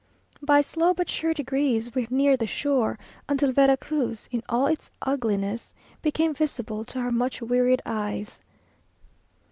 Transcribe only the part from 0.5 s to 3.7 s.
slow but sure degrees, we neared the shore, until